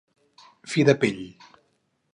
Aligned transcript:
Fi 0.71 0.87
de 0.89 0.97
pell. 1.05 1.23